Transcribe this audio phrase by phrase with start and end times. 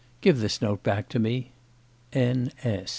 [0.21, 1.51] Give this note back to me.
[2.11, 2.49] N.